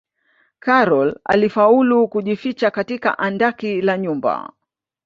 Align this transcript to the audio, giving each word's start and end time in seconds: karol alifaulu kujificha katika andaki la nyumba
karol 0.59 1.19
alifaulu 1.25 2.07
kujificha 2.07 2.71
katika 2.71 3.19
andaki 3.19 3.81
la 3.81 3.97
nyumba 3.97 4.53